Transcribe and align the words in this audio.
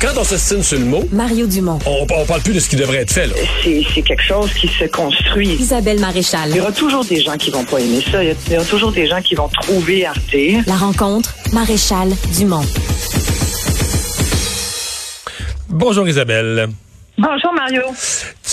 Quand 0.00 0.16
on 0.16 0.22
s'estime 0.24 0.62
sur 0.62 0.78
le 0.78 0.84
mot, 0.84 1.04
Mario 1.10 1.46
Dumont. 1.46 1.78
on, 1.84 2.06
on 2.08 2.24
parle 2.24 2.40
plus 2.42 2.54
de 2.54 2.60
ce 2.60 2.68
qui 2.68 2.76
devrait 2.76 2.98
être 2.98 3.10
fait. 3.12 3.26
Là. 3.26 3.34
c'est 3.64 3.82
c'est 3.92 4.02
quelque 4.02 4.22
chose 4.22 4.52
qui 4.54 4.68
se 4.68 4.84
construit. 4.84 5.48
Isabelle 5.58 5.98
Maréchal. 5.98 6.50
Il 6.50 6.56
y 6.56 6.60
aura 6.60 6.70
toujours 6.72 7.04
des 7.04 7.20
gens 7.20 7.36
qui 7.36 7.50
vont 7.50 7.64
pas 7.64 7.78
aimer 7.80 8.00
ça. 8.10 8.22
Il 8.22 8.28
y 8.28 8.30
a- 8.30 8.34
il 8.46 8.52
y 8.52 8.56
aura 8.56 8.64
toujours 8.64 8.92
des 8.92 9.06
gens 9.08 9.20
qui 9.20 9.34
vont 9.34 9.48
trouver 9.48 10.06
Arte. 10.06 10.36
La 10.66 10.74
rencontre, 10.76 11.34
Maréchal 11.52 12.10
Dumont. 12.36 12.64
Bonjour 15.68 16.08
Isabelle. 16.08 16.68
Bonjour 17.18 17.52
Mario. 17.54 17.82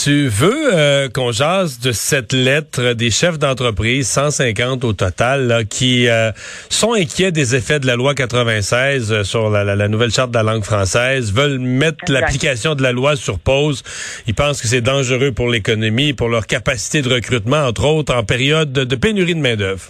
Tu 0.06 0.28
veux 0.28 0.70
euh, 0.72 1.10
qu'on 1.10 1.32
jase 1.32 1.80
de 1.80 1.92
cette 1.92 2.32
lettre 2.32 2.94
des 2.94 3.10
chefs 3.10 3.40
d'entreprise, 3.40 4.08
150 4.08 4.84
au 4.84 4.94
total, 4.94 5.48
là, 5.48 5.64
qui 5.64 6.08
euh, 6.08 6.32
sont 6.70 6.94
inquiets 6.94 7.32
des 7.32 7.56
effets 7.56 7.80
de 7.80 7.88
la 7.88 7.96
loi 7.96 8.14
96 8.14 9.12
euh, 9.12 9.24
sur 9.24 9.50
la, 9.50 9.64
la- 9.64 9.76
la 9.76 9.88
nouvelle 9.88 10.12
charte 10.12 10.30
de 10.30 10.36
la 10.36 10.44
langue 10.44 10.64
française, 10.64 11.34
veulent 11.34 11.58
mettre 11.58 12.04
l'application 12.10 12.76
de 12.76 12.84
la 12.84 12.92
loi 12.92 13.16
sur 13.16 13.40
pause. 13.40 13.82
Ils 14.28 14.36
pensent 14.36 14.62
que 14.62 14.68
c'est 14.68 14.82
dangereux 14.82 15.32
pour 15.32 15.50
l'économie, 15.50 16.14
pour 16.14 16.30
leur 16.30 16.46
capacité 16.46 17.02
de 17.02 17.12
recrutement, 17.12 17.66
entre 17.66 17.86
autres, 17.86 18.14
en 18.14 18.24
période 18.24 18.72
de, 18.72 18.84
de 18.84 18.96
pénurie 18.96 19.34
de 19.34 19.40
main-d'œuvre. 19.40 19.86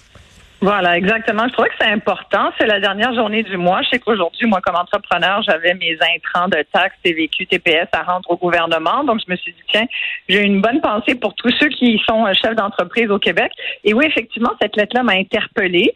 Voilà, 0.66 0.98
exactement. 0.98 1.44
Je 1.48 1.54
trouvais 1.54 1.70
que 1.70 1.76
c'est 1.80 1.92
important. 1.92 2.50
C'est 2.58 2.66
la 2.66 2.80
dernière 2.80 3.14
journée 3.14 3.44
du 3.44 3.55
mois. 3.55 3.84
Je 3.84 3.90
sais 3.90 4.00
qu'aujourd'hui, 4.00 4.48
moi, 4.48 4.62
comme 4.62 4.76
entrepreneur, 4.76 5.44
j'avais 5.44 5.76
mes 5.76 5.96
intrants 6.16 6.48
de 6.48 6.66
taxes, 6.74 6.96
TVQ, 7.04 7.46
TPS 7.46 7.88
à 7.91 8.02
rendre 8.02 8.28
au 8.32 8.36
gouvernement. 8.36 9.04
Donc, 9.04 9.22
je 9.24 9.32
me 9.32 9.38
suis 9.38 9.54
dit, 9.54 9.62
tiens, 9.68 9.86
j'ai 10.28 10.41
une 10.41 10.62
bonne 10.62 10.82
pensée 10.82 11.14
pour 11.14 11.36
tous 11.36 11.54
ceux 11.60 11.68
qui 11.68 12.02
sont 12.10 12.26
euh, 12.26 12.34
chefs 12.34 12.55
d'entreprise 12.55 13.12
au 13.12 13.20
Québec. 13.20 13.52
Et 13.84 13.94
oui, 13.94 14.05
effectivement, 14.08 14.54
cette 14.60 14.76
lettre-là 14.76 15.04
m'a 15.04 15.14
interpellée. 15.14 15.94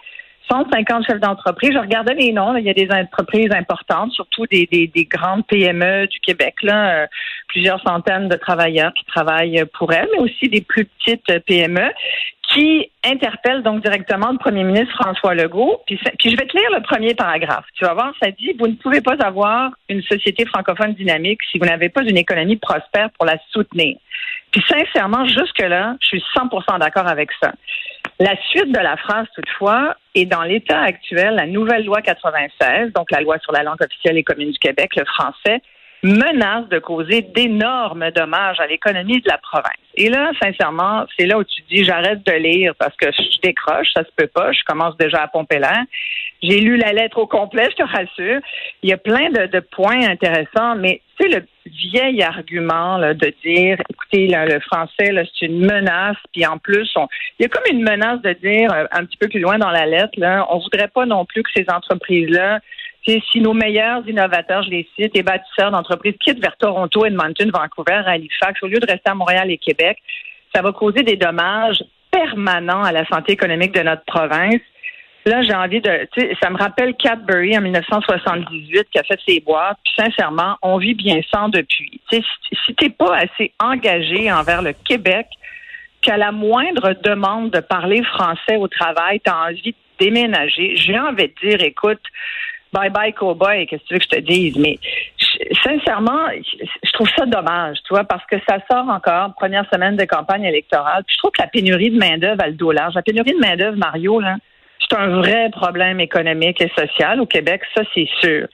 150 0.52 1.06
chefs 1.08 1.20
d'entreprise. 1.20 1.72
Je 1.74 1.80
regardais 1.80 2.14
les 2.14 2.32
noms. 2.32 2.56
Il 2.56 2.66
y 2.66 2.70
a 2.70 2.74
des 2.74 2.90
entreprises 2.92 3.52
importantes, 3.52 4.12
surtout 4.12 4.46
des, 4.46 4.68
des, 4.72 4.86
des 4.86 5.06
grandes 5.06 5.48
PME 5.48 6.06
du 6.06 6.20
Québec. 6.20 6.54
Euh, 6.64 7.08
plusieurs 7.48 7.82
centaines 7.82 8.30
de 8.30 8.36
travailleurs 8.36 8.94
qui 8.94 9.06
travaillent 9.06 9.64
pour 9.80 9.92
elles, 9.94 10.08
mais 10.14 10.20
aussi 10.20 10.48
des 10.48 10.62
plus 10.62 10.86
petites 10.86 11.28
euh, 11.32 11.40
PME 11.40 11.90
qui 12.50 12.92
interpellent 13.06 13.62
donc 13.62 13.84
directement 13.84 14.32
le 14.32 14.38
premier 14.38 14.64
ministre 14.64 14.94
François 14.96 15.36
Legault. 15.36 15.82
Puis 15.86 16.00
je 16.00 16.36
vais 16.36 16.48
te 16.48 16.58
lire 16.58 16.70
le 16.72 16.82
premier 16.82 17.14
paragraphe. 17.14 17.66
Tu 17.76 17.86
vas 17.86 17.94
voir, 17.94 18.12
ça 18.22 18.32
dit, 18.32 18.54
vous 18.58 18.68
ne 18.68 18.74
pouvez 18.74 19.02
pas 19.02 19.16
avoir 19.24 19.72
une 19.88 20.02
société 20.02 20.46
francophone 20.46 20.94
dynamique 20.94 21.40
si 21.52 21.60
vous 21.60 21.66
n'avez 21.66 21.90
pas 21.90 22.02
une 22.02 22.18
économie 22.18 22.58
prospère 22.58 23.10
pour 23.18 23.26
la 23.26 23.38
soutenir. 23.52 23.98
Puis 24.52 24.64
sincèrement, 24.68 25.26
jusque-là, 25.28 25.96
je 26.02 26.08
suis 26.08 26.24
100% 26.36 26.80
d'accord 26.80 27.08
avec 27.08 27.30
ça. 27.42 27.52
La 28.20 28.36
suite 28.50 28.72
de 28.72 28.80
la 28.80 28.98
phrase, 28.98 29.28
toutefois, 29.36 29.96
est 30.16 30.26
dans 30.26 30.44
l'état 30.44 30.82
actuel, 30.82 31.36
la 31.36 31.46
nouvelle 31.46 31.86
loi 31.86 32.02
96, 32.02 32.92
donc 32.94 33.12
la 33.12 33.22
loi 33.22 33.38
sur 33.40 33.52
la 33.54 33.64
langue 33.64 33.82
officielle 33.82 34.18
et 34.18 34.24
commune 34.24 34.52
du 34.52 34.60
Québec, 34.60 34.96
le 34.96 35.06
français, 35.06 35.62
menace 36.04 36.68
de 36.70 36.80
causer 36.80 37.22
d'énormes 37.22 38.10
dommages 38.12 38.60
à 38.60 38.68
l'économie 38.68 39.22
de 39.22 39.28
la 39.28 39.38
province. 39.38 39.74
Et 39.96 40.10
là, 40.10 40.32
sincèrement, 40.42 41.06
c'est 41.18 41.26
là 41.26 41.38
où 41.38 41.44
tu 41.44 41.62
dis 41.70 41.84
j'arrête 41.84 42.26
de 42.26 42.32
lire 42.32 42.74
parce 42.80 42.96
que 42.96 43.12
je 43.12 43.42
décroche, 43.42 43.88
ça 43.94 44.04
se 44.04 44.10
peut 44.16 44.28
pas, 44.28 44.52
je 44.52 44.62
commence 44.66 44.96
déjà 44.98 45.24
à 45.24 45.28
pomper 45.28 45.60
l'air. 45.60 45.84
J'ai 46.42 46.62
lu 46.62 46.78
la 46.78 46.94
lettre 46.94 47.18
au 47.18 47.28
complet, 47.28 47.68
je 47.72 47.84
te 47.84 47.84
rassure. 47.84 48.40
Il 48.82 48.90
y 48.90 48.94
a 48.94 48.98
plein 48.98 49.30
de, 49.30 49.48
de 49.48 49.60
points 49.60 50.08
intéressants, 50.08 50.76
mais 50.76 51.02
tu 51.20 51.30
sais, 51.30 51.38
le 51.38 51.46
vieil 51.66 52.24
argument 52.24 52.98
là, 52.98 53.14
de 53.14 53.34
dire, 53.44 53.78
écoutez, 53.90 54.28
là, 54.28 54.46
le 54.46 54.60
français, 54.62 55.12
c'est 55.38 55.48
une 55.48 55.66
menace, 55.66 56.18
puis 56.34 56.46
en 56.46 56.58
plus, 56.58 56.90
on, 56.96 57.08
il 57.38 57.44
y 57.44 57.46
a 57.46 57.50
comme 57.50 57.64
une 57.70 57.84
menace 57.84 58.22
de 58.22 58.34
dire, 58.34 58.72
euh, 58.74 58.86
un 58.92 59.04
petit 59.04 59.18
peu 59.18 59.28
plus 59.28 59.42
loin 59.42 59.58
dans 59.58 59.70
la 59.70 59.86
lettre, 59.86 60.14
là, 60.18 60.48
on 60.50 60.60
voudrait 60.60 60.88
pas 60.88 61.06
non 61.06 61.26
plus 61.26 61.44
que 61.44 61.50
ces 61.54 61.66
entreprises-là 61.70 62.60
si 63.32 63.40
nos 63.42 63.54
meilleurs 63.54 64.08
innovateurs, 64.08 64.64
je 64.64 64.70
les 64.70 64.88
cite, 64.96 65.16
et 65.16 65.24
bâtisseurs 65.24 65.72
d'entreprises 65.72 66.16
quittent 66.20 66.42
vers 66.42 66.58
Toronto, 66.58 67.06
Edmonton, 67.06 67.52
Vancouver, 67.52 68.02
Halifax, 68.06 68.62
au 68.62 68.68
lieu 68.68 68.80
de 68.80 68.86
rester 68.86 69.10
à 69.10 69.16
Montréal 69.16 69.50
et 69.50 69.58
Québec, 69.58 69.98
ça 70.54 70.62
va 70.62 70.72
causer 70.72 71.04
des 71.04 71.16
dommages 71.16 71.84
permanents 72.12 72.84
à 72.84 72.92
la 72.92 73.06
santé 73.06 73.34
économique 73.34 73.74
de 73.74 73.82
notre 73.82 74.04
province. 74.06 74.62
Là, 75.26 75.42
j'ai 75.44 75.54
envie 75.54 75.82
de, 75.82 76.08
ça 76.42 76.50
me 76.50 76.58
rappelle 76.58 76.96
Cadbury 76.96 77.58
en 77.58 77.62
1978 77.62 78.88
qui 78.92 79.00
a 79.00 79.04
fait 79.04 79.20
ses 79.28 79.40
boîtes. 79.42 79.78
Puis 79.84 79.94
sincèrement, 79.98 80.56
on 80.62 80.78
vit 80.78 80.96
bien 80.96 81.20
sans 81.32 81.50
depuis. 81.50 82.02
Tu 82.10 82.18
sais, 82.18 82.24
si, 82.50 82.58
si 82.66 82.76
t'es 82.76 82.90
pas 82.90 83.16
assez 83.18 83.54
engagé 83.60 84.32
envers 84.32 84.62
le 84.62 84.74
Québec, 84.74 85.28
qu'à 86.02 86.18
la 86.18 86.32
moindre 86.32 86.94
demande 87.04 87.52
de 87.52 87.60
parler 87.60 88.04
français 88.04 88.56
au 88.58 88.68
travail, 88.68 89.20
tu 89.24 89.30
as 89.30 89.38
envie 89.38 89.72
de 89.72 89.76
déménager, 90.00 90.76
j'ai 90.78 90.98
envie 90.98 91.28
de 91.28 91.50
dire, 91.50 91.62
écoute, 91.62 92.02
bye 92.74 92.90
bye 92.90 93.14
cowboy, 93.14 93.66
qu'est-ce 93.68 93.84
que 93.84 93.88
tu 93.88 93.94
veux 93.94 94.00
que 94.00 94.06
je 94.06 94.10
te 94.10 94.20
dise? 94.20 94.58
Mais 94.58 94.80
sincèrement, 95.64 96.28
je, 96.84 96.92
trouve 96.92 97.10
ça 97.18 97.26
dommage, 97.26 97.78
tu 97.88 97.94
vois, 97.94 98.04
parce 98.04 98.26
que 98.26 98.36
ça 98.48 98.58
sort 98.70 98.88
encore, 98.90 99.34
première 99.36 99.66
semaine 99.72 99.96
de 99.96 100.06
campagne 100.06 100.44
électorale. 100.44 101.04
Puis 101.06 101.16
je 101.16 101.20
trouve 101.20 101.32
que 101.32 101.42
la 101.42 101.48
pénurie 101.48 101.92
de 101.92 101.98
main-d'œuvre 101.98 102.44
a 102.44 102.48
le 102.48 102.54
dos 102.54 102.72
large. 102.72 102.96
La 102.96 103.02
pénurie 103.02 103.34
de 103.34 103.40
main-d'œuvre, 103.40 103.78
Mario, 103.78 104.20
là, 104.20 104.38
c'est 104.80 104.98
un 104.98 105.20
vrai 105.20 105.50
problème 105.52 106.00
économique 106.00 106.62
et 106.62 106.72
social 106.78 107.20
au 107.20 107.26
Québec, 107.26 107.62
ça 107.76 107.84
c'est 107.94 108.10
sûr. 108.22 108.48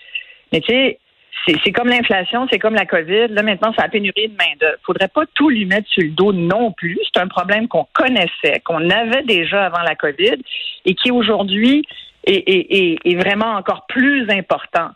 Mais 0.51 0.61
tu 0.61 0.67
sais, 0.67 0.99
c'est 1.47 1.55
c'est 1.63 1.71
comme 1.71 1.87
l'inflation, 1.87 2.47
c'est 2.51 2.59
comme 2.59 2.75
la 2.75 2.85
COVID. 2.85 3.27
Là, 3.29 3.43
maintenant, 3.43 3.71
c'est 3.75 3.81
la 3.81 3.89
pénurie 3.89 4.29
de 4.29 4.35
main-d'œuvre. 4.35 4.77
Faudrait 4.83 5.07
pas 5.07 5.23
tout 5.33 5.49
lui 5.49 5.65
mettre 5.65 5.87
sur 5.89 6.03
le 6.03 6.09
dos 6.09 6.33
non 6.33 6.71
plus. 6.71 6.97
C'est 7.03 7.21
un 7.21 7.27
problème 7.27 7.67
qu'on 7.67 7.87
connaissait, 7.93 8.61
qu'on 8.63 8.89
avait 8.89 9.23
déjà 9.23 9.65
avant 9.65 9.81
la 9.81 9.95
COVID 9.95 10.37
et 10.85 10.95
qui 10.95 11.11
aujourd'hui 11.11 11.85
est, 12.25 12.49
est- 12.49 12.97
est- 13.05 13.15
vraiment 13.15 13.53
encore 13.53 13.85
plus 13.87 14.29
important. 14.29 14.89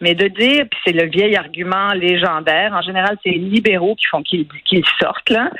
Mais 0.00 0.14
de 0.14 0.28
dire, 0.28 0.66
puis 0.70 0.80
c'est 0.84 0.92
le 0.92 1.06
vieil 1.08 1.36
argument 1.36 1.92
légendaire, 1.94 2.72
en 2.74 2.82
général, 2.82 3.16
c'est 3.22 3.30
les 3.30 3.38
libéraux 3.38 3.94
qui 3.94 4.06
font 4.06 4.22
qu'ils 4.22 4.46
qu'ils 4.64 4.84
sortent, 5.00 5.30
là, 5.30 5.50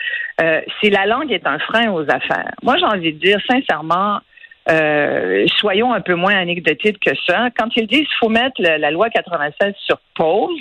euh, 0.40 0.60
c'est 0.80 0.90
la 0.90 1.06
langue 1.06 1.32
est 1.32 1.46
un 1.46 1.58
frein 1.58 1.90
aux 1.90 2.08
affaires. 2.10 2.52
Moi, 2.62 2.76
j'ai 2.78 2.84
envie 2.86 3.12
de 3.12 3.18
dire, 3.18 3.38
sincèrement, 3.48 4.20
euh, 4.70 5.46
soyons 5.58 5.92
un 5.92 6.00
peu 6.00 6.14
moins 6.14 6.34
anecdotiques 6.36 6.98
que 7.00 7.14
ça. 7.26 7.48
Quand 7.56 7.68
ils 7.76 7.86
disent 7.86 8.00
qu'il 8.08 8.18
faut 8.18 8.28
mettre 8.28 8.60
la 8.60 8.90
loi 8.90 9.08
96 9.10 9.74
sur 9.78 9.98
pause 10.14 10.60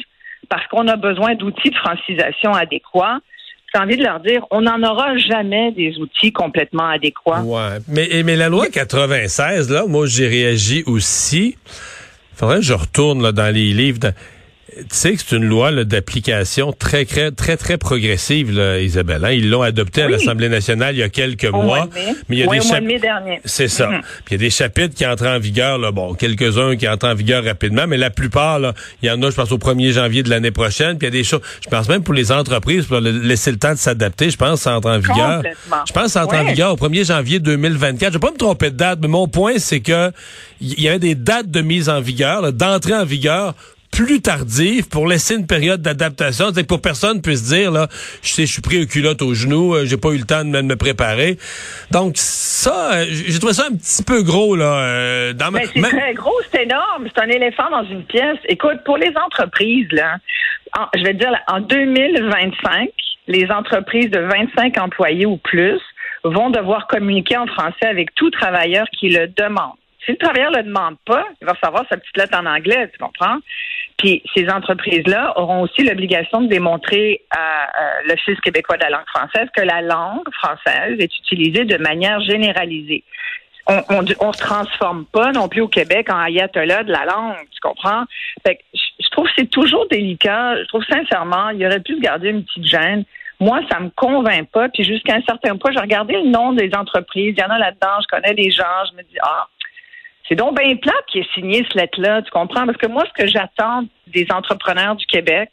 parce 0.49 0.65
qu'on 0.67 0.87
a 0.87 0.95
besoin 0.95 1.33
d'outils 1.35 1.71
de 1.71 1.75
francisation 1.77 2.53
adéquats, 2.53 3.17
j'ai 3.75 3.81
envie 3.81 3.97
de 3.97 4.03
leur 4.03 4.19
dire, 4.21 4.45
on 4.51 4.61
n'en 4.61 4.81
aura 4.83 5.17
jamais 5.17 5.71
des 5.73 5.97
outils 5.97 6.31
complètement 6.31 6.87
adéquats. 6.87 7.41
Ouais. 7.41 7.79
Mais, 7.87 8.23
mais 8.23 8.35
la 8.35 8.47
loi 8.47 8.67
96, 8.67 9.69
là, 9.69 9.85
moi, 9.85 10.05
j'ai 10.05 10.27
réagi 10.27 10.83
aussi. 10.85 11.57
Faudrait 12.35 12.57
que 12.57 12.65
je 12.65 12.73
retourne 12.73 13.21
là, 13.21 13.31
dans 13.31 13.53
les 13.53 13.73
livres. 13.73 13.99
Tu 14.67 14.83
sais 14.89 15.13
que 15.13 15.21
c'est 15.25 15.35
une 15.35 15.45
loi 15.45 15.71
d'application 15.83 16.73
très, 16.73 17.05
très, 17.05 17.29
très, 17.31 17.55
très 17.55 17.77
progressive, 17.77 18.51
là, 18.51 18.79
Isabelle. 18.79 19.23
hein? 19.23 19.29
Ils 19.31 19.47
l'ont 19.47 19.61
adoptée 19.61 20.01
à 20.01 20.05
Oui. 20.07 20.13
l'Assemblée 20.13 20.49
nationale 20.49 20.95
il 20.95 20.99
y 20.99 21.03
a 21.03 21.09
quelques 21.09 21.45
Au 21.45 21.51
mois. 21.61 21.63
mois 21.63 21.85
de 21.87 21.93
mai. 21.93 22.15
Mais 22.27 22.35
il 22.37 22.39
y 22.39 22.43
a 22.43 22.47
Oui, 22.47 22.57
des 22.57 22.63
au 22.63 22.67
mois 22.67 22.75
chap- 22.77 22.83
de 22.83 22.87
mai 22.87 22.99
dernier. 22.99 23.41
C'est 23.45 23.67
ça. 23.67 23.87
Mhm. 23.87 24.01
Puis 24.01 24.09
il 24.31 24.31
y 24.33 24.35
a 24.35 24.37
des 24.39 24.49
chapitres 24.49 24.95
qui 24.95 25.05
entrent 25.05 25.27
en 25.27 25.37
vigueur, 25.37 25.77
là, 25.77 25.91
bon, 25.91 26.15
quelques-uns 26.15 26.75
qui 26.77 26.87
entrent 26.87 27.07
en 27.07 27.13
vigueur 27.13 27.43
rapidement, 27.45 27.85
mais 27.87 27.97
la 27.97 28.09
plupart, 28.09 28.57
là, 28.59 28.73
il 29.03 29.07
y 29.07 29.11
en 29.11 29.21
a, 29.21 29.29
je 29.29 29.35
pense, 29.35 29.51
au 29.51 29.59
1er 29.59 29.91
janvier 29.93 30.23
de 30.23 30.31
l'année 30.31 30.51
prochaine. 30.51 30.97
Puis 30.97 31.07
il 31.07 31.13
y 31.13 31.15
a 31.15 31.19
des 31.19 31.23
choses, 31.23 31.41
je 31.63 31.69
pense 31.69 31.87
même 31.87 32.01
pour 32.03 32.15
les 32.15 32.31
entreprises, 32.31 32.85
pour 32.85 32.99
laisser 32.99 33.51
le 33.51 33.57
temps 33.57 33.73
de 33.73 33.77
s'adapter, 33.77 34.31
je 34.31 34.37
pense 34.37 34.57
que 34.59 34.63
ça 34.63 34.75
entre 34.75 34.89
en 34.89 34.97
vigueur. 34.97 35.35
Complètement. 35.37 35.77
Je 35.87 35.93
pense 35.93 36.05
que 36.05 36.09
ça 36.11 36.23
entre 36.25 36.35
en 36.37 36.43
vigueur 36.43 36.73
au 36.73 36.75
1er 36.75 37.05
janvier 37.05 37.39
2024. 37.39 38.13
Je 38.13 38.17
vais 38.17 38.19
pas 38.19 38.31
me 38.31 38.37
tromper 38.37 38.71
de 38.71 38.77
date, 38.77 38.97
mais 38.99 39.07
mon 39.09 39.27
point, 39.27 39.53
c'est 39.59 39.79
que 39.81 40.11
il 40.59 40.81
y 40.81 40.89
a 40.89 40.97
des 40.97 41.13
dates 41.13 41.51
de 41.51 41.61
mise 41.61 41.87
en 41.87 42.01
vigueur, 42.01 42.51
d'entrée 42.51 42.95
en 42.95 43.05
vigueur 43.05 43.53
plus 43.95 44.21
tardive 44.21 44.89
pour 44.89 45.07
laisser 45.07 45.35
une 45.35 45.47
période 45.47 45.81
d'adaptation, 45.81 46.47
c'est 46.53 46.63
que 46.63 46.67
pour 46.67 46.81
personne 46.81 47.21
puisse 47.21 47.43
dire 47.43 47.71
là, 47.71 47.87
je 48.21 48.27
sais, 48.29 48.45
je 48.45 48.51
suis 48.51 48.61
pris 48.61 48.83
aux 48.83 48.85
culottes 48.85 49.21
aux 49.21 49.33
genoux, 49.33 49.73
euh, 49.73 49.85
j'ai 49.85 49.97
pas 49.97 50.09
eu 50.09 50.17
le 50.17 50.25
temps 50.25 50.43
de 50.43 50.61
me, 50.61 50.75
préparer. 50.75 51.37
Donc 51.91 52.13
ça, 52.17 52.93
euh, 52.95 53.05
j'ai 53.09 53.39
trouvé 53.39 53.53
ça 53.53 53.67
un 53.71 53.75
petit 53.75 54.03
peu 54.03 54.21
gros 54.21 54.55
là. 54.55 54.65
euh, 54.65 55.33
dans 55.33 55.49
ma, 55.51 55.59
Mais 55.59 55.65
c'est 55.73 55.81
très 55.81 56.13
gros, 56.13 56.35
c'est 56.51 56.63
énorme. 56.63 57.07
C'est 57.15 57.23
un 57.23 57.29
éléphant 57.29 57.69
dans 57.71 57.83
une 57.85 58.03
pièce. 58.03 58.37
Écoute, 58.49 58.83
pour 58.85 58.97
les 58.97 59.13
entreprises, 59.25 59.87
là, 59.91 60.17
en- 60.77 60.87
je 60.97 61.03
vais 61.03 61.13
te 61.13 61.19
dire, 61.19 61.31
là, 61.31 61.41
en 61.47 61.61
2025, 61.61 62.89
les 63.27 63.49
entreprises 63.49 64.11
de 64.11 64.19
25 64.19 64.77
employés 64.77 65.25
ou 65.25 65.37
plus 65.37 65.79
vont 66.23 66.49
devoir 66.49 66.87
communiquer 66.87 67.37
en 67.37 67.47
français 67.47 67.85
avec 67.87 68.13
tout 68.15 68.29
travailleur 68.31 68.85
qui 68.99 69.09
le 69.09 69.27
demande. 69.27 69.73
Si 70.05 70.11
le 70.11 70.17
travailleur 70.17 70.51
ne 70.51 70.57
le 70.57 70.63
demande 70.63 70.95
pas, 71.05 71.23
il 71.41 71.45
va 71.45 71.53
recevoir 71.53 71.83
sa 71.89 71.97
petite 71.97 72.15
lettre 72.17 72.37
en 72.37 72.45
anglais, 72.45 72.89
tu 72.91 72.99
comprends? 72.99 73.37
Puis 74.05 74.21
ces 74.35 74.47
entreprises-là 74.51 75.33
auront 75.35 75.61
aussi 75.61 75.81
l'obligation 75.81 76.41
de 76.41 76.47
démontrer 76.47 77.21
à 77.31 77.69
l'Office 78.07 78.39
québécois 78.41 78.77
de 78.77 78.83
la 78.83 78.91
langue 78.91 79.07
française 79.07 79.47
que 79.51 79.63
la 79.63 79.81
langue 79.81 80.31
française 80.31 80.99
est 80.99 81.17
utilisée 81.17 81.65
de 81.65 81.77
manière 81.77 82.19
généralisée 82.21 83.03
on, 83.67 83.81
on, 83.89 84.05
on 84.19 84.31
se 84.31 84.37
transforme 84.37 85.05
pas 85.05 85.31
non 85.31 85.47
plus 85.47 85.61
au 85.61 85.67
Québec 85.67 86.11
en 86.11 86.19
ayatollah 86.19 86.83
de 86.83 86.91
la 86.91 87.05
langue, 87.05 87.37
tu 87.51 87.59
comprends? 87.63 88.03
Fait 88.45 88.57
que 88.57 88.61
je, 88.73 89.09
trouve 89.09 89.25
que 89.25 89.31
c'est 89.39 89.49
toujours 89.49 89.87
délicat. 89.89 90.55
Je 90.61 90.67
trouve 90.67 90.83
sincèrement, 90.85 91.49
il 91.49 91.65
aurait 91.65 91.79
pu 91.79 91.95
se 91.95 91.99
garder 91.99 92.29
une 92.29 92.43
petite 92.43 92.67
gêne. 92.67 93.05
Moi, 93.39 93.61
ça 93.71 93.79
me 93.79 93.89
convainc 93.89 94.49
pas. 94.51 94.69
Puis 94.69 94.83
jusqu'à 94.83 95.15
un 95.15 95.21
certain 95.23 95.57
point, 95.57 95.71
j'ai 95.73 95.81
regardé 95.81 96.13
le 96.13 96.29
nom 96.29 96.53
des 96.53 96.69
entreprises. 96.75 97.33
Il 97.35 97.41
y 97.41 97.43
en 97.43 97.49
a 97.49 97.57
là-dedans. 97.57 97.99
Je 98.01 98.07
connais 98.15 98.33
les 98.33 98.51
gens. 98.51 98.63
Je 98.91 98.97
me 98.97 99.01
dis, 99.01 99.17
ah, 99.23 99.47
C'est 100.27 100.35
donc 100.35 100.59
bien 100.59 100.75
plate 100.75 101.05
qui 101.07 101.19
ait 101.19 101.27
signé 101.33 101.57
cette 101.57 101.75
lettre-là, 101.75 102.21
tu 102.21 102.31
comprends? 102.31 102.65
Parce 102.65 102.77
que 102.77 102.87
moi, 102.87 103.03
ce 103.05 103.23
que 103.23 103.29
j'attends 103.29 103.83
des 104.07 104.25
entrepreneurs 104.31 104.95
du 104.95 105.05
Québec, 105.05 105.49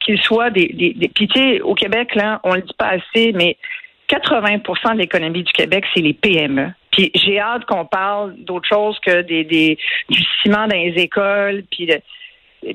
qu'ils 0.00 0.20
soient 0.20 0.50
des, 0.50 0.68
des, 0.68 0.94
des 0.94 1.08
puis 1.08 1.28
tu 1.28 1.38
sais, 1.38 1.60
au 1.60 1.74
Québec, 1.74 2.14
là, 2.14 2.40
on 2.44 2.54
le 2.54 2.62
dit 2.62 2.74
pas 2.78 2.88
assez, 2.88 3.32
mais 3.32 3.56
80% 4.08 4.94
de 4.94 4.98
l'économie 4.98 5.42
du 5.42 5.52
Québec, 5.52 5.84
c'est 5.92 6.00
les 6.00 6.14
PME. 6.14 6.72
Puis 6.90 7.10
j'ai 7.14 7.38
hâte 7.38 7.64
qu'on 7.66 7.84
parle 7.84 8.34
d'autre 8.38 8.66
chose 8.66 8.98
que 9.00 9.22
des, 9.22 9.44
des, 9.44 9.78
du 10.08 10.20
ciment 10.42 10.66
dans 10.66 10.76
les 10.76 10.94
écoles, 10.96 11.64
puis 11.70 11.86
de, 11.86 12.00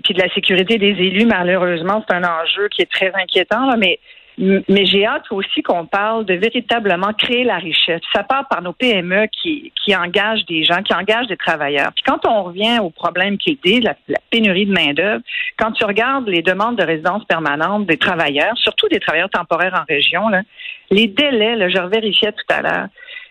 puis 0.04 0.14
de 0.14 0.22
la 0.22 0.32
sécurité 0.34 0.78
des 0.78 0.92
élus. 0.92 1.26
Malheureusement, 1.26 2.04
c'est 2.08 2.16
un 2.16 2.24
enjeu 2.24 2.70
qui 2.70 2.84
est 2.84 2.92
très 2.92 3.12
inquiétant, 3.16 3.66
là, 3.66 3.76
mais 3.78 4.00
mais 4.38 4.86
j'ai 4.86 5.06
hâte 5.06 5.26
aussi 5.32 5.62
qu'on 5.62 5.86
parle 5.86 6.26
de 6.26 6.34
véritablement 6.34 7.14
créer 7.14 7.44
la 7.44 7.58
richesse. 7.58 8.02
Ça 8.14 8.24
part 8.24 8.48
par 8.48 8.62
nos 8.62 8.74
PME 8.74 9.28
qui, 9.28 9.72
qui 9.84 9.96
engagent 9.96 10.46
des 10.46 10.64
gens, 10.64 10.82
qui 10.82 10.94
engagent 10.94 11.28
des 11.28 11.38
travailleurs. 11.38 11.92
Puis 11.94 12.04
quand 12.04 12.26
on 12.26 12.44
revient 12.44 12.80
au 12.80 12.90
problème 12.90 13.38
qui 13.38 13.60
est 13.64 13.80
la, 13.80 13.96
la 14.08 14.20
pénurie 14.32 14.66
de 14.66 14.74
main-d'œuvre, 14.74 15.22
quand 15.58 15.72
tu 15.74 15.84
regardes 15.86 16.28
les 16.28 16.42
demandes 16.42 16.78
de 16.78 16.84
résidence 16.84 17.24
permanente 17.26 17.86
des 17.86 17.98
travailleurs, 17.98 18.58
surtout 18.58 18.88
des 18.90 19.00
travailleurs 19.00 19.30
temporaires 19.30 19.80
en 19.80 19.86
région, 19.88 20.30
là, 20.30 20.42
les 20.90 21.08
délais, 21.08 21.56
là, 21.56 21.70
je 21.70 21.78
revérifiais 21.78 22.32
tout 22.32 22.54
à 22.54 22.62
l'heure. 22.62 22.88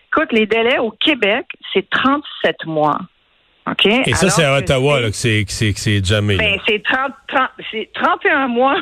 Écoute, 0.07 0.31
les 0.31 0.45
délais 0.45 0.79
au 0.79 0.91
Québec, 0.91 1.47
c'est 1.73 1.89
37 1.89 2.65
mois. 2.65 2.99
OK? 3.69 3.85
Et 3.85 4.13
ça, 4.13 4.29
c'est 4.29 4.43
à 4.43 4.57
Ottawa 4.57 5.01
que 5.01 5.11
c'est 5.11 6.05
jamais. 6.05 6.37
Ben, 6.37 6.59
c'est 6.67 6.83
30, 6.83 7.11
30, 7.27 7.49
31 7.93 8.47
mois 8.47 8.75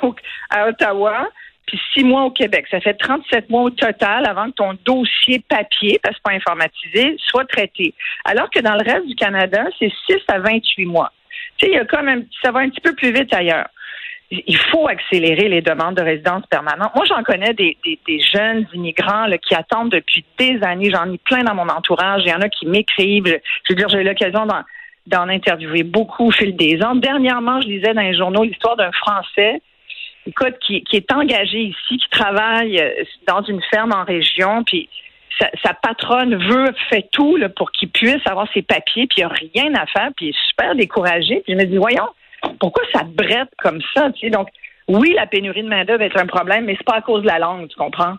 à 0.50 0.68
Ottawa 0.68 1.28
puis 1.72 1.80
six 1.94 2.04
mois 2.04 2.26
au 2.26 2.32
Québec. 2.32 2.66
Ça 2.70 2.82
fait 2.82 2.96
37 2.96 3.50
mois 3.50 3.62
au 3.62 3.70
total 3.70 4.28
avant 4.28 4.48
que 4.48 4.56
ton 4.56 4.78
dossier 4.84 5.40
papier, 5.48 6.00
parce 6.04 6.18
que 6.18 6.22
pas 6.22 6.34
informatisé, 6.34 7.16
soit 7.18 7.46
traité. 7.46 7.94
Alors 8.26 8.50
que 8.50 8.60
dans 8.60 8.74
le 8.74 8.84
reste 8.84 9.08
du 9.08 9.16
Canada, 9.16 9.64
c'est 9.80 9.92
6 10.10 10.18
à 10.28 10.40
28 10.40 10.86
mois. 10.86 11.14
Tu 11.58 11.66
sais, 11.66 11.72
il 11.72 11.76
y 11.76 11.80
a 11.80 11.86
quand 11.86 12.04
même, 12.04 12.26
ça 12.44 12.52
va 12.52 12.60
un 12.60 12.70
petit 12.70 12.82
peu 12.82 12.94
plus 12.94 13.14
vite 13.14 13.34
ailleurs. 13.34 13.68
Il 14.32 14.58
faut 14.58 14.88
accélérer 14.88 15.48
les 15.48 15.62
demandes 15.62 15.96
de 15.96 16.02
résidence 16.02 16.46
permanente. 16.48 16.92
Moi, 16.94 17.06
j'en 17.06 17.24
connais 17.24 17.54
des, 17.54 17.78
jeunes 18.34 18.66
immigrants 18.74 19.28
qui 19.42 19.56
attendent 19.56 19.92
depuis 19.92 20.26
des 20.38 20.60
années. 20.64 20.90
J'en 20.90 21.12
ai 21.12 21.18
plein 21.18 21.44
dans 21.44 21.56
mon 21.56 21.68
entourage. 21.70 22.24
Il 22.26 22.30
y 22.30 22.34
en 22.34 22.42
a 22.42 22.50
qui 22.50 22.66
m'écrivent. 22.66 23.26
Je 23.28 23.74
veux 23.74 23.76
dire, 23.76 23.88
j'ai 23.90 24.00
eu 24.00 24.04
l'occasion 24.04 24.46
d'en 25.08 25.30
interviewer 25.30 25.84
beaucoup 25.84 26.28
au 26.28 26.32
fil 26.32 26.56
des 26.56 26.82
ans. 26.84 26.96
Dernièrement, 26.96 27.62
je 27.62 27.68
lisais 27.68 27.94
dans 27.94 28.02
les 28.02 28.16
journaux 28.16 28.44
l'histoire 28.44 28.76
d'un 28.76 28.92
Français 28.92 29.62
écoute, 30.28 30.56
qui, 30.60 30.84
est 30.94 31.12
engagé 31.12 31.60
ici, 31.60 31.98
qui 31.98 32.10
travaille 32.10 32.80
euh, 32.80 33.04
dans 33.28 33.42
une 33.44 33.62
ferme 33.74 33.94
en 33.94 34.04
région, 34.04 34.64
puis 34.64 34.90
sa, 35.64 35.74
patronne 35.74 36.36
veut, 36.36 36.72
fait 36.90 37.08
tout 37.12 37.38
pour 37.56 37.72
qu'il 37.72 37.90
puisse 37.90 38.26
avoir 38.26 38.48
ses 38.54 38.62
papiers, 38.62 39.08
puis 39.08 39.18
il 39.18 39.22
n'y 39.22 39.24
a 39.24 39.30
rien 39.30 39.74
à 39.76 39.86
faire, 39.88 40.10
puis 40.16 40.28
il 40.28 40.30
est 40.30 40.48
super 40.50 40.76
découragé. 40.76 41.42
Puis 41.44 41.54
je 41.54 41.58
me 41.58 41.66
dis, 41.66 41.78
voyons, 41.78 42.08
pourquoi 42.60 42.84
ça 42.94 43.04
brette 43.04 43.50
comme 43.58 43.82
ça? 43.96 44.12
Tu? 44.12 44.30
Donc, 44.30 44.50
oui, 44.88 45.14
la 45.16 45.26
pénurie 45.26 45.64
de 45.64 45.70
main-d'œuvre 45.70 46.04
est 46.04 46.18
un 46.18 46.28
problème, 46.28 46.66
mais 46.66 46.76
c'est 46.78 46.86
pas 46.86 46.98
à 46.98 47.02
cause 47.02 47.24
de 47.24 47.28
la 47.28 47.40
langue, 47.40 47.68
tu 47.68 47.76
comprends? 47.76 48.16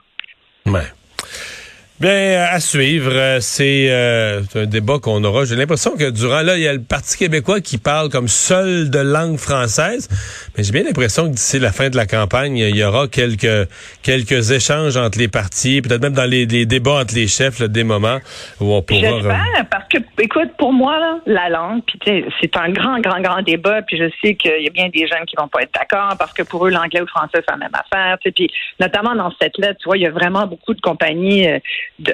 Bien, 2.02 2.48
à 2.50 2.58
suivre, 2.58 3.12
euh, 3.14 3.38
c'est 3.38 3.86
euh, 3.88 4.40
un 4.56 4.66
débat 4.66 4.98
qu'on 5.00 5.22
aura. 5.22 5.44
J'ai 5.44 5.54
l'impression 5.54 5.92
que 5.96 6.10
durant 6.10 6.42
là, 6.42 6.56
il 6.56 6.64
y 6.64 6.66
a 6.66 6.72
le 6.72 6.82
Parti 6.82 7.16
québécois 7.16 7.60
qui 7.60 7.78
parle 7.78 8.08
comme 8.08 8.26
seul 8.26 8.90
de 8.90 8.98
langue 8.98 9.36
française, 9.36 10.08
mais 10.56 10.64
j'ai 10.64 10.72
bien 10.72 10.82
l'impression 10.82 11.28
que 11.28 11.34
d'ici 11.34 11.60
la 11.60 11.70
fin 11.70 11.90
de 11.90 11.96
la 11.96 12.06
campagne, 12.06 12.56
il 12.56 12.74
y 12.74 12.82
aura 12.82 13.06
quelques 13.06 13.68
quelques 14.02 14.50
échanges 14.50 14.96
entre 14.96 15.16
les 15.16 15.28
partis, 15.28 15.80
peut-être 15.80 16.02
même 16.02 16.12
dans 16.12 16.28
les, 16.28 16.44
débats 16.66 17.02
entre 17.02 17.14
les 17.14 17.28
chefs, 17.28 17.60
là, 17.60 17.68
des 17.68 17.84
moments 17.84 18.18
où 18.60 18.72
on 18.72 18.82
pourra. 18.82 19.00
J'espère, 19.00 19.66
parce 19.70 19.86
que, 19.86 19.98
écoute, 20.20 20.50
pour 20.58 20.72
moi, 20.72 20.98
là, 20.98 21.18
la 21.26 21.50
langue, 21.50 21.82
c'est 22.04 22.56
un 22.56 22.70
grand, 22.70 22.98
grand, 22.98 23.20
grand 23.20 23.42
débat, 23.42 23.80
puis 23.82 23.96
je 23.96 24.10
sais 24.20 24.34
qu'il 24.34 24.60
y 24.60 24.66
a 24.66 24.72
bien 24.72 24.88
des 24.88 25.06
jeunes 25.06 25.24
qui 25.24 25.36
vont 25.36 25.46
pas 25.46 25.62
être 25.62 25.72
d'accord, 25.72 26.16
parce 26.18 26.32
que 26.32 26.42
pour 26.42 26.66
eux, 26.66 26.70
l'anglais 26.70 27.00
ou 27.00 27.04
le 27.04 27.06
français, 27.06 27.38
c'est 27.46 27.50
la 27.50 27.58
même 27.58 27.74
affaire. 27.74 28.18
Puis 28.18 28.50
notamment 28.80 29.14
dans 29.14 29.32
cette 29.40 29.56
lettre, 29.58 29.78
tu 29.80 29.84
vois, 29.84 29.96
il 29.96 30.02
y 30.02 30.06
a 30.06 30.10
vraiment 30.10 30.48
beaucoup 30.48 30.74
de 30.74 30.80
compagnies. 30.80 31.46
Euh, 31.46 31.60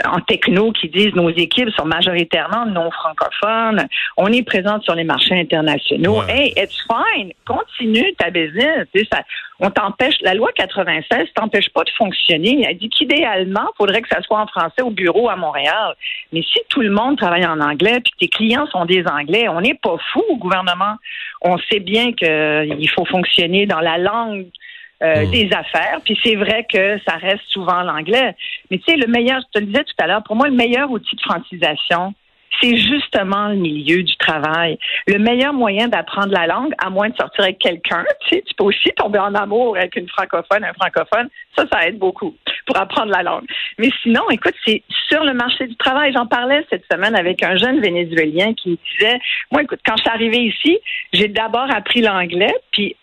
en 0.05 0.21
techno 0.21 0.73
qui 0.73 0.89
disent 0.89 1.15
nos 1.15 1.31
équipes 1.31 1.71
sont 1.71 1.85
majoritairement 1.85 2.67
non 2.67 2.91
francophones. 2.91 3.87
On 4.17 4.27
est 4.29 4.43
présent 4.43 4.81
sur 4.83 4.95
les 4.95 5.05
marchés 5.05 5.39
internationaux. 5.39 6.23
Hey, 6.29 6.53
it's 6.57 6.85
fine. 6.87 7.33
Continue 7.47 8.15
ta 8.17 8.31
business. 8.31 8.87
Ça, 9.11 9.23
on 9.61 9.71
t'empêche. 9.71 10.17
La 10.23 10.35
loi 10.35 10.51
96 10.55 11.29
t'empêche 11.35 11.69
pas 11.71 11.85
de 11.85 11.91
fonctionner. 11.91 12.67
Elle 12.69 12.77
dit 12.77 12.89
qu'idéalement, 12.89 13.69
il 13.75 13.77
faudrait 13.77 14.03
que 14.03 14.09
ça 14.09 14.23
soit 14.23 14.41
en 14.41 14.47
français 14.47 14.83
au 14.83 14.91
bureau 14.91 15.29
à 15.29 15.37
Montréal. 15.37 15.95
Mais 16.33 16.43
si 16.43 16.59
tout 16.69 16.81
le 16.81 16.91
monde 16.91 17.17
travaille 17.17 17.47
en 17.47 17.61
anglais, 17.61 18.01
puis 18.01 18.13
que 18.13 18.19
tes 18.19 18.29
clients 18.29 18.67
sont 18.67 18.85
des 18.85 19.05
Anglais, 19.07 19.49
on 19.49 19.61
n'est 19.61 19.75
pas 19.75 19.97
fou 20.13 20.23
au 20.29 20.37
gouvernement. 20.37 20.97
On 21.43 21.57
sait 21.71 21.81
bien 21.81 22.13
qu'il 22.13 22.91
faut 22.91 23.05
fonctionner 23.05 23.67
dans 23.67 23.81
la 23.81 23.99
langue 23.99 24.47
euh, 25.03 25.25
hmm. 25.25 25.31
des 25.31 25.51
affaires. 25.53 26.01
Puis 26.05 26.19
c'est 26.25 26.35
vrai 26.35 26.67
que 26.73 26.99
ça 27.07 27.17
reste 27.17 27.45
souvent 27.49 27.83
l'anglais. 27.83 28.35
Mais 28.71 28.79
tu 28.79 28.85
sais, 28.89 28.97
le 28.97 29.07
meilleur, 29.07 29.41
je 29.41 29.59
te 29.59 29.65
le 29.65 29.67
disais 29.67 29.85
tout 29.85 29.95
à 29.99 30.07
l'heure, 30.07 30.23
pour 30.23 30.37
moi, 30.37 30.49
le 30.49 30.55
meilleur 30.55 30.91
outil 30.91 31.15
de 31.15 31.21
francisation, 31.21 32.15
c'est 32.61 32.77
justement 32.77 33.49
le 33.49 33.57
milieu 33.57 34.03
du 34.03 34.17
travail. 34.17 34.79
Le 35.07 35.19
meilleur 35.19 35.53
moyen 35.53 35.89
d'apprendre 35.89 36.33
la 36.33 36.47
langue, 36.47 36.73
à 36.79 36.91
moins 36.91 37.09
de 37.09 37.17
sortir 37.17 37.45
avec 37.45 37.59
quelqu'un, 37.59 38.05
tu 38.23 38.37
sais, 38.37 38.43
tu 38.47 38.55
peux 38.55 38.65
aussi 38.65 38.91
tomber 38.97 39.19
en 39.19 39.35
amour 39.35 39.77
avec 39.77 39.97
une 39.97 40.09
francophone, 40.09 40.65
un 40.65 40.73
francophone. 40.73 41.29
Ça, 41.57 41.65
ça 41.71 41.87
aide 41.87 41.99
beaucoup 41.99 42.35
pour 42.67 42.77
apprendre 42.77 43.13
la 43.13 43.23
langue. 43.23 43.45
Mais 43.79 43.91
sinon, 44.03 44.23
écoute, 44.31 44.55
c'est 44.65 44.83
sur 45.09 45.25
le 45.25 45.33
marché 45.35 45.67
du 45.67 45.77
travail. 45.77 46.13
J'en 46.13 46.27
parlais 46.27 46.65
cette 46.71 46.85
semaine 46.91 47.15
avec 47.15 47.43
un 47.43 47.57
jeune 47.57 47.81
Vénézuélien 47.81 48.55
qui 48.55 48.79
disait, 48.93 49.19
moi, 49.53 49.63
écoute, 49.63 49.81
quand 49.87 49.97
je 49.97 50.03
suis 50.03 50.11
arrivée 50.11 50.43
ici, 50.45 50.79
j'ai 51.13 51.29
d'abord 51.29 51.69
appris 51.75 52.01
l'anglais, 52.01 52.55
puis 52.73 52.97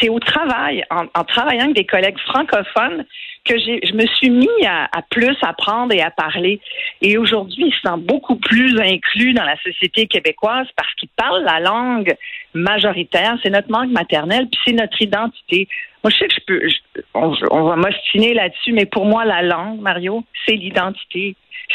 c'est 0.00 0.08
au 0.08 0.18
travail, 0.18 0.84
en, 0.90 1.24
travaillant 1.24 1.64
avec 1.64 1.76
des 1.76 1.86
collègues 1.86 2.18
francophones, 2.18 3.04
que 3.44 3.58
je 3.58 3.94
me 3.94 4.06
suis 4.06 4.30
mis 4.30 4.66
à, 4.66 4.88
plus 5.10 5.36
apprendre 5.42 5.94
et 5.94 6.02
à 6.02 6.10
parler. 6.10 6.60
Et 7.00 7.16
aujourd'hui, 7.16 7.66
ils 7.68 7.74
se 7.74 7.80
sentent 7.80 8.04
beaucoup 8.04 8.36
plus 8.36 8.78
inclus 8.80 9.32
dans 9.32 9.44
la 9.44 9.56
société 9.62 10.06
québécoise 10.06 10.66
parce 10.76 10.92
qu'ils 10.94 11.08
parlent 11.16 11.44
la 11.44 11.60
langue 11.60 12.14
majoritaire. 12.52 13.38
C'est 13.42 13.50
notre 13.50 13.70
langue 13.70 13.90
maternelle, 13.90 14.46
puis 14.50 14.60
c'est 14.66 14.74
notre 14.74 15.00
identité. 15.00 15.68
Moi, 16.04 16.10
je 16.10 16.18
sais 16.18 16.28
que 16.28 16.34
je 16.34 16.40
peux, 16.46 16.68
on, 17.14 17.64
va 17.64 17.76
m'ostiner 17.76 18.34
là-dessus, 18.34 18.72
mais 18.72 18.86
pour 18.86 19.06
moi, 19.06 19.24
la 19.24 19.42
langue, 19.42 19.80
Mario, 19.80 20.22
c'est 20.46 20.56
l'identité. 20.56 21.34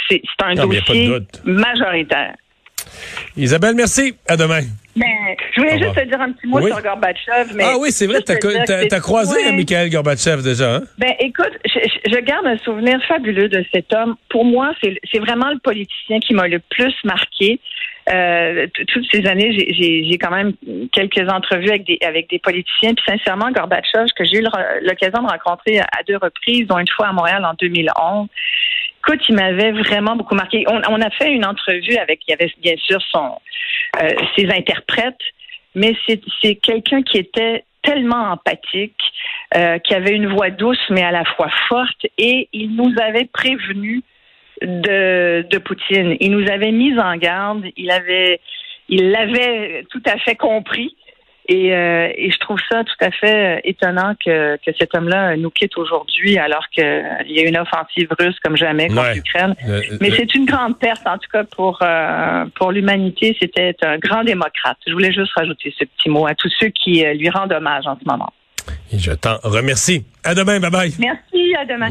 C'est 0.09 0.21
un 0.43 0.53
dossier 0.53 1.17
majoritaire. 1.45 2.35
Isabelle, 3.37 3.75
merci. 3.75 4.15
À 4.27 4.37
demain. 4.37 4.61
Ben, 4.95 5.07
je 5.53 5.61
voulais 5.61 5.77
juste 5.77 5.95
te 5.95 6.03
dire 6.03 6.21
un 6.21 6.31
petit 6.31 6.47
mot 6.47 6.65
sur 6.65 6.81
Gorbatchev. 6.81 7.53
Mais 7.55 7.63
ah 7.65 7.77
oui, 7.79 7.91
c'est 7.91 8.07
vrai, 8.07 8.21
tu 8.21 8.31
as, 8.31 8.99
croisé. 8.99 9.51
Mikhail 9.51 9.89
Gorbatchev 9.89 10.41
déjà. 10.43 10.75
Hein? 10.75 10.81
Ben, 10.97 11.13
écoute, 11.19 11.51
je, 11.65 12.19
garde 12.19 12.45
un 12.47 12.57
souvenir 12.59 12.99
fabuleux 13.07 13.49
de 13.49 13.63
cet 13.73 13.93
homme. 13.93 14.15
Pour 14.29 14.45
moi, 14.45 14.71
c'est 14.81 15.19
vraiment 15.19 15.49
le 15.49 15.59
politicien 15.59 16.19
qui 16.19 16.33
m'a 16.33 16.47
le 16.47 16.59
plus 16.59 16.93
marqué. 17.03 17.59
Euh, 18.07 18.67
toutes 18.87 19.05
ces 19.11 19.25
années, 19.25 19.51
j'ai 19.51 20.17
quand 20.19 20.29
même 20.29 20.53
quelques 20.91 21.27
entrevues 21.27 21.69
avec 21.69 21.85
des, 21.85 21.97
avec 22.05 22.29
des 22.29 22.39
politiciens. 22.39 22.93
Puis 22.93 23.05
sincèrement, 23.07 23.51
Gorbatchev, 23.51 24.05
que 24.15 24.23
j'ai 24.25 24.37
eu 24.37 24.45
l'occasion 24.81 25.23
de 25.23 25.27
rencontrer 25.27 25.79
à 25.79 26.03
deux 26.07 26.17
reprises, 26.17 26.67
dont 26.67 26.77
une 26.77 26.89
fois 26.95 27.07
à 27.07 27.13
Montréal 27.13 27.43
en 27.45 27.53
2011, 27.59 28.27
écoute, 29.07 29.21
il 29.29 29.35
m'avait 29.35 29.71
vraiment 29.71 30.15
beaucoup 30.15 30.35
marqué. 30.35 30.65
On, 30.67 31.01
a 31.01 31.09
fait 31.11 31.31
une 31.31 31.45
entrevue 31.45 31.97
avec, 31.97 32.21
il 32.27 32.31
y 32.31 32.33
avait 32.33 32.51
bien 32.61 32.75
sûr 32.77 32.99
son, 33.11 33.37
euh, 34.01 34.09
ses 34.35 34.49
interprètes, 34.49 35.21
mais 35.75 35.95
c'est 36.07 36.55
quelqu'un 36.55 37.03
qui 37.03 37.17
était 37.17 37.63
tellement 37.81 38.31
empathique, 38.31 38.99
euh, 39.55 39.77
qui 39.79 39.93
avait 39.93 40.15
une 40.15 40.27
voix 40.27 40.49
douce 40.49 40.79
mais 40.89 41.03
à 41.03 41.11
la 41.11 41.23
fois 41.23 41.49
forte, 41.69 42.07
et 42.17 42.49
il 42.51 42.75
nous 42.75 42.93
avait 42.99 43.25
prévenu 43.25 44.01
de, 44.61 45.45
de 45.49 45.57
Poutine. 45.57 46.15
Il 46.19 46.31
nous 46.31 46.49
avait 46.49 46.71
mis 46.71 46.97
en 46.97 47.15
garde. 47.17 47.65
Il 47.77 47.91
avait, 47.91 48.39
il 48.89 49.11
l'avait 49.11 49.85
tout 49.89 50.01
à 50.05 50.17
fait 50.19 50.35
compris. 50.35 50.95
Et, 51.47 51.75
euh, 51.75 52.09
et, 52.15 52.31
je 52.31 52.39
trouve 52.39 52.57
ça 52.71 52.83
tout 52.83 53.05
à 53.05 53.11
fait 53.11 53.61
étonnant 53.65 54.15
que, 54.23 54.55
que 54.57 54.71
cet 54.79 54.95
homme-là 54.95 55.37
nous 55.37 55.51
quitte 55.51 55.77
aujourd'hui 55.77 56.39
alors 56.39 56.67
qu'il 56.69 56.83
y 57.27 57.39
a 57.39 57.47
une 57.47 57.57
offensive 57.57 58.07
russe 58.19 58.35
comme 58.43 58.57
jamais 58.57 58.87
contre 58.87 59.13
l'Ukraine. 59.13 59.53
Mais 60.01 60.09
c'est 60.15 60.33
une 60.33 60.45
grande 60.45 60.79
perte, 60.79 61.05
en 61.05 61.19
tout 61.19 61.29
cas, 61.31 61.43
pour, 61.43 61.77
euh, 61.83 62.45
pour 62.55 62.71
l'humanité. 62.71 63.37
C'était 63.39 63.75
un 63.83 63.97
grand 63.97 64.23
démocrate. 64.23 64.77
Je 64.87 64.93
voulais 64.93 65.13
juste 65.13 65.33
rajouter 65.35 65.71
ce 65.77 65.85
petit 65.85 66.09
mot 66.09 66.25
à 66.25 66.33
tous 66.33 66.51
ceux 66.59 66.69
qui 66.69 67.05
euh, 67.05 67.13
lui 67.13 67.29
rendent 67.29 67.53
hommage 67.53 67.85
en 67.85 67.95
ce 67.95 68.09
moment. 68.09 68.33
Et 68.91 68.97
je 68.97 69.11
t'en 69.11 69.37
remercie. 69.43 70.03
À 70.23 70.33
demain. 70.33 70.59
Bye 70.59 70.71
bye. 70.71 70.93
Merci. 70.97 71.55
À 71.55 71.65
demain. 71.65 71.89